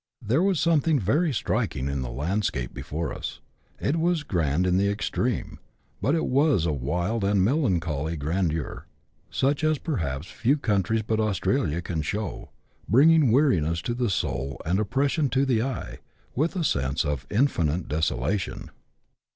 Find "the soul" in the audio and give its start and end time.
13.93-14.59